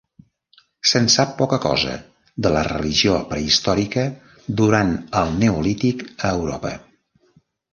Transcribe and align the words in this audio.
Se'n 0.91 1.09
sap 1.15 1.35
poca 1.41 1.59
cosa, 1.65 1.97
de 2.47 2.51
la 2.57 2.63
religió 2.69 3.19
prehistòrica 3.33 4.07
durant 4.63 4.97
el 5.23 5.37
Neolític 5.45 6.03
a 6.15 6.33
Europa. 6.41 6.75